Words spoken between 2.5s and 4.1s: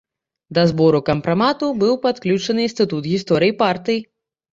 інстытут гісторыі партыі.